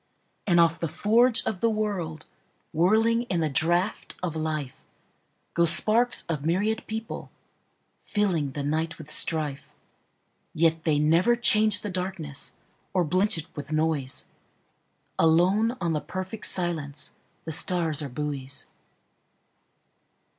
And 0.47 0.59
off 0.59 0.79
the 0.79 0.87
forge 0.87 1.43
of 1.45 1.59
the 1.61 1.69
world, 1.69 2.25
Whirling 2.73 3.21
in 3.29 3.41
the 3.41 3.51
draught 3.51 4.15
of 4.23 4.35
life, 4.35 4.81
Go 5.53 5.65
sparks 5.65 6.25
of 6.27 6.43
myriad 6.43 6.87
people, 6.87 7.29
fillingThe 8.11 8.65
night 8.65 8.97
with 8.97 9.11
strife. 9.11 9.69
Yet 10.55 10.85
they 10.85 10.97
never 10.97 11.35
change 11.35 11.81
the 11.81 11.91
darknessOr 11.91 12.51
blench 13.07 13.37
it 13.37 13.45
with 13.55 13.71
noise; 13.71 14.25
Alone 15.19 15.77
on 15.79 15.93
the 15.93 16.01
perfect 16.01 16.45
silenceThe 16.45 17.53
stars 17.53 18.01
are 18.01 18.09
buoys. 18.09 18.65